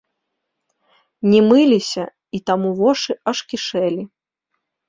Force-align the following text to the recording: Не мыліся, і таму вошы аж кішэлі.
Не 1.33 1.41
мыліся, 1.51 2.05
і 2.39 2.41
таму 2.47 2.73
вошы 2.81 3.13
аж 3.33 3.37
кішэлі. 3.53 4.03